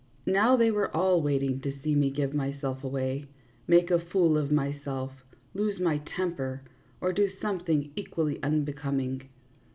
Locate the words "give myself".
2.09-2.83